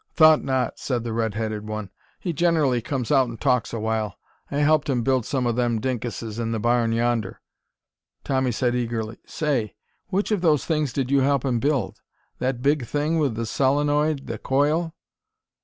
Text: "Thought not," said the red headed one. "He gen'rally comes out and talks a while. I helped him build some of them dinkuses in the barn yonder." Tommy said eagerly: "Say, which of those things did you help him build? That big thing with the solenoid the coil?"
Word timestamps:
"Thought 0.15 0.43
not," 0.43 0.79
said 0.79 1.03
the 1.03 1.13
red 1.13 1.35
headed 1.35 1.67
one. 1.67 1.91
"He 2.19 2.33
gen'rally 2.33 2.81
comes 2.81 3.11
out 3.11 3.27
and 3.27 3.39
talks 3.39 3.71
a 3.71 3.79
while. 3.79 4.17
I 4.49 4.55
helped 4.57 4.89
him 4.89 5.03
build 5.03 5.27
some 5.27 5.45
of 5.45 5.55
them 5.55 5.79
dinkuses 5.79 6.39
in 6.39 6.51
the 6.51 6.59
barn 6.59 6.91
yonder." 6.91 7.39
Tommy 8.23 8.51
said 8.51 8.73
eagerly: 8.75 9.19
"Say, 9.27 9.75
which 10.07 10.31
of 10.31 10.41
those 10.41 10.65
things 10.65 10.91
did 10.91 11.11
you 11.11 11.19
help 11.19 11.45
him 11.45 11.59
build? 11.59 12.01
That 12.39 12.63
big 12.63 12.83
thing 12.87 13.19
with 13.19 13.35
the 13.35 13.45
solenoid 13.45 14.25
the 14.25 14.39
coil?" 14.39 14.95